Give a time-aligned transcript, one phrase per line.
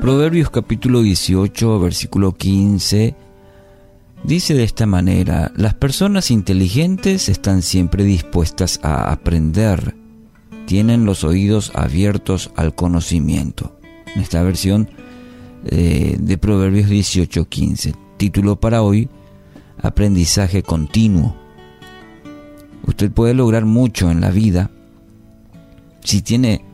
[0.00, 3.14] Proverbios capítulo 18, versículo 15,
[4.24, 9.94] dice de esta manera, las personas inteligentes están siempre dispuestas a aprender,
[10.64, 13.78] tienen los oídos abiertos al conocimiento.
[14.14, 14.88] En esta versión
[15.66, 17.94] eh, de Proverbios 18, 15.
[18.16, 19.10] Título para hoy,
[19.82, 21.36] aprendizaje continuo.
[22.86, 24.70] Usted puede lograr mucho en la vida
[26.02, 26.64] si tiene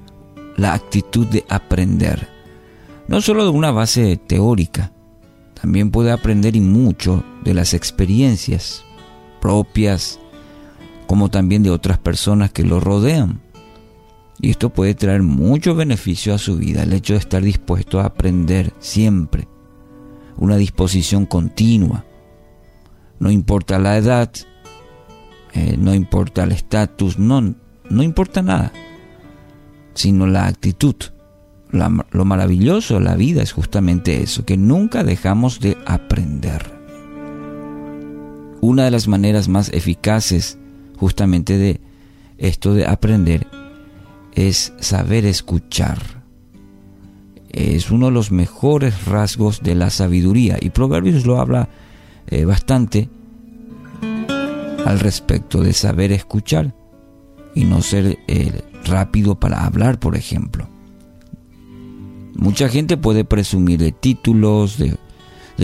[0.57, 2.36] la actitud de aprender
[3.09, 4.93] no solo de una base teórica,
[5.61, 8.85] también puede aprender y mucho de las experiencias
[9.41, 10.21] propias,
[11.07, 13.41] como también de otras personas que lo rodean.
[14.39, 18.07] Y esto puede traer mucho beneficio a su vida, el hecho de estar dispuesto a
[18.07, 19.49] aprender siempre,
[20.37, 22.05] una disposición continua.
[23.19, 24.31] No importa la edad,
[25.55, 27.55] eh, no importa el estatus, no,
[27.89, 28.73] no importa nada,
[29.95, 30.97] sino la actitud
[31.71, 36.77] lo maravilloso de la vida es justamente eso, que nunca dejamos de aprender.
[38.61, 40.59] Una de las maneras más eficaces
[40.97, 41.81] justamente de
[42.39, 43.47] esto de aprender
[44.35, 46.25] es saber escuchar.
[47.49, 51.69] Es uno de los mejores rasgos de la sabiduría y Proverbios lo habla
[52.27, 53.09] eh, bastante
[54.85, 56.75] al respecto de saber escuchar
[57.55, 60.69] y no ser eh, rápido para hablar, por ejemplo.
[62.39, 64.99] Mucha gente puede presumir de títulos, de,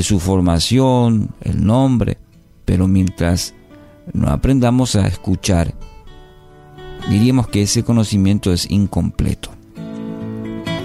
[0.03, 2.17] su formación, el nombre,
[2.65, 3.55] pero mientras
[4.15, 5.75] no aprendamos a escuchar,
[7.11, 9.51] diríamos que ese conocimiento es incompleto.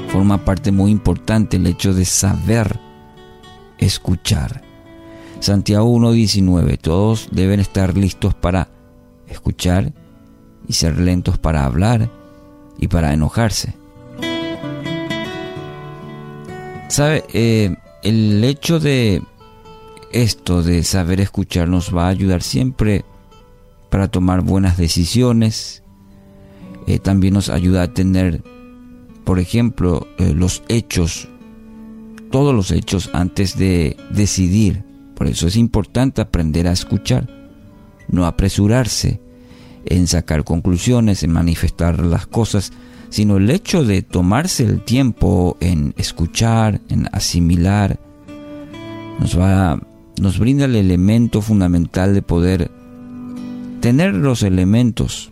[0.09, 2.79] Forma parte muy importante el hecho de saber
[3.77, 4.61] escuchar.
[5.39, 8.67] Santiago 1.19, todos deben estar listos para
[9.27, 9.93] escuchar
[10.67, 12.11] y ser lentos para hablar
[12.77, 13.86] y para enojarse.
[16.87, 17.25] ¿Sabe?
[17.33, 19.21] Eh, el hecho de
[20.11, 23.03] esto, de saber escuchar, nos va a ayudar siempre
[23.89, 25.83] para tomar buenas decisiones.
[26.87, 28.41] Eh, también nos ayuda a tener,
[29.25, 31.27] por ejemplo, eh, los hechos,
[32.31, 34.83] todos los hechos antes de decidir.
[35.15, 37.27] Por eso es importante aprender a escuchar,
[38.07, 39.19] no apresurarse
[39.85, 42.71] en sacar conclusiones, en manifestar las cosas,
[43.09, 47.99] sino el hecho de tomarse el tiempo en escuchar, en asimilar,
[49.19, 49.79] nos va
[50.19, 52.71] nos brinda el elemento fundamental de poder
[53.81, 55.31] tener los elementos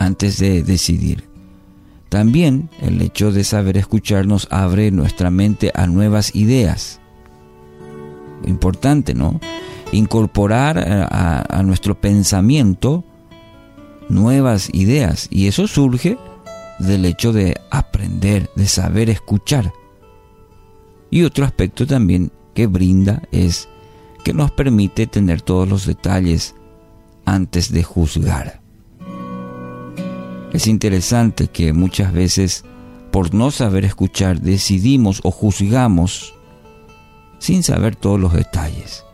[0.00, 1.24] antes de decidir.
[2.08, 7.00] También el hecho de saber escuchar nos abre nuestra mente a nuevas ideas.
[8.46, 9.40] Importante, ¿no?
[9.92, 13.04] Incorporar a, a nuestro pensamiento
[14.08, 15.28] nuevas ideas.
[15.30, 16.18] Y eso surge
[16.78, 19.72] del hecho de aprender, de saber escuchar.
[21.10, 23.68] Y otro aspecto también que brinda es
[24.24, 26.54] que nos permite tener todos los detalles
[27.24, 28.60] antes de juzgar.
[30.52, 32.64] Es interesante que muchas veces
[33.10, 36.34] por no saber escuchar decidimos o juzgamos
[37.38, 39.04] sin saber todos los detalles.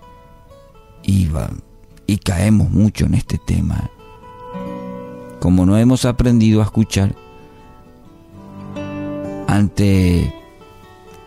[1.03, 1.29] Y,
[2.07, 3.91] y caemos mucho en este tema.
[5.41, 7.15] Como no hemos aprendido a escuchar,
[9.51, 10.33] ante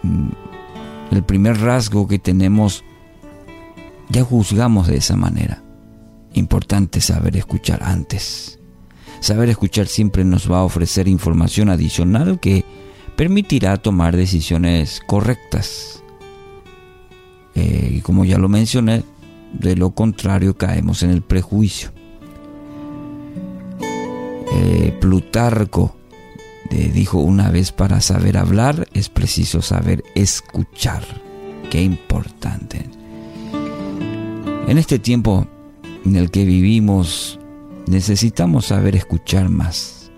[0.01, 0.29] mm,
[1.11, 2.83] el primer rasgo que tenemos,
[4.09, 5.61] ya juzgamos de esa manera.
[6.33, 8.59] Importante saber escuchar antes.
[9.19, 12.65] Saber escuchar siempre nos va a ofrecer información adicional que
[13.15, 16.03] permitirá tomar decisiones correctas.
[17.55, 19.03] Eh, y como ya lo mencioné,
[19.51, 21.91] de lo contrario caemos en el prejuicio.
[24.55, 25.95] Eh, Plutarco
[26.73, 31.03] dijo una vez, para saber hablar es preciso saber escuchar.
[31.69, 32.85] Qué importante.
[34.67, 35.47] En este tiempo
[36.05, 37.39] en el que vivimos,
[37.87, 40.11] necesitamos saber escuchar más.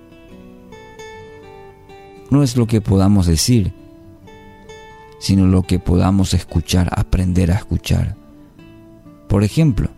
[2.30, 3.74] No es lo que podamos decir,
[5.19, 8.16] sino lo que podamos escuchar, aprender a escuchar.
[9.28, 9.90] Por ejemplo,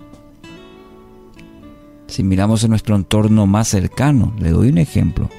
[2.07, 5.29] si miramos en nuestro entorno más cercano, le doy un ejemplo,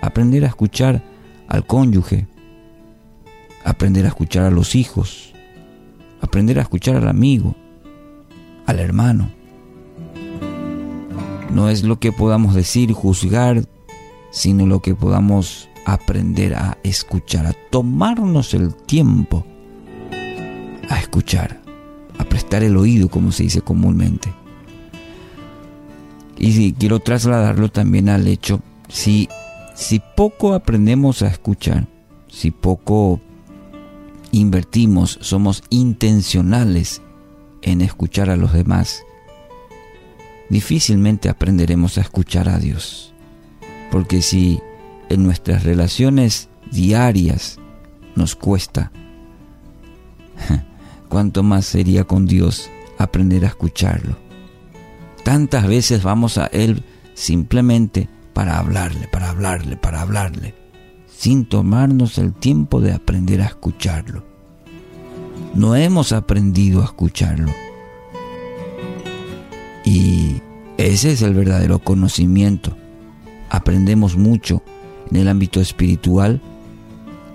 [0.00, 1.02] aprender a escuchar
[1.48, 2.26] al cónyuge,
[3.64, 5.32] aprender a escuchar a los hijos,
[6.20, 7.54] aprender a escuchar al amigo,
[8.66, 9.30] al hermano.
[11.52, 13.64] No es lo que podamos decir, juzgar,
[14.30, 19.44] sino lo que podamos aprender a escuchar, a tomarnos el tiempo
[20.88, 21.60] a escuchar,
[22.18, 24.32] a prestar el oído, como se dice comúnmente.
[26.36, 29.28] Y quiero trasladarlo también al hecho, si
[29.80, 31.86] si poco aprendemos a escuchar,
[32.28, 33.18] si poco
[34.30, 37.00] invertimos, somos intencionales
[37.62, 39.02] en escuchar a los demás,
[40.50, 43.14] difícilmente aprenderemos a escuchar a Dios.
[43.90, 44.60] Porque si
[45.08, 47.58] en nuestras relaciones diarias
[48.14, 48.92] nos cuesta,
[51.08, 52.68] cuánto más sería con Dios
[52.98, 54.18] aprender a escucharlo.
[55.24, 56.84] Tantas veces vamos a Él
[57.14, 58.10] simplemente
[58.40, 60.54] para hablarle, para hablarle, para hablarle,
[61.06, 64.24] sin tomarnos el tiempo de aprender a escucharlo.
[65.54, 67.52] No hemos aprendido a escucharlo.
[69.84, 70.40] Y
[70.78, 72.74] ese es el verdadero conocimiento.
[73.50, 74.62] Aprendemos mucho
[75.10, 76.40] en el ámbito espiritual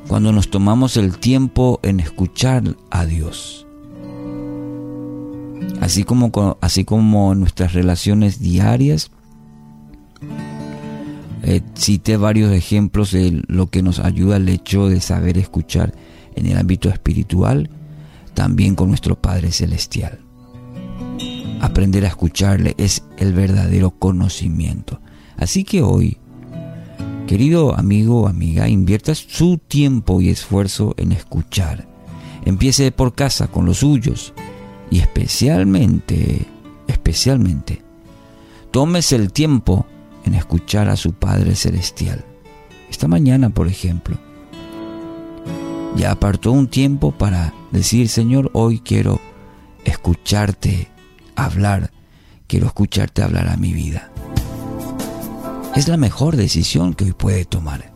[0.07, 3.67] cuando nos tomamos el tiempo en escuchar a Dios.
[5.81, 9.11] Así como, así como en nuestras relaciones diarias,
[11.45, 15.93] eh, cité varios ejemplos de lo que nos ayuda el hecho de saber escuchar
[16.35, 17.69] en el ámbito espiritual,
[18.33, 20.19] también con nuestro Padre Celestial.
[21.61, 24.99] Aprender a escucharle es el verdadero conocimiento.
[25.37, 26.17] Así que hoy
[27.27, 31.87] Querido amigo o amiga, invierta su tiempo y esfuerzo en escuchar.
[32.45, 34.33] Empiece por casa con los suyos
[34.91, 36.45] y especialmente,
[36.87, 37.81] especialmente,
[38.69, 39.87] tómese el tiempo
[40.25, 42.25] en escuchar a su Padre Celestial.
[42.89, 44.17] Esta mañana, por ejemplo,
[45.95, 49.21] ya apartó un tiempo para decir, Señor, hoy quiero
[49.85, 50.89] escucharte
[51.35, 51.91] hablar,
[52.47, 54.11] quiero escucharte hablar a mi vida
[55.75, 57.94] es la mejor decisión que hoy puede tomar.